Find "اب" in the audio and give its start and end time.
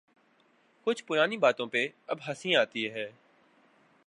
2.07-2.17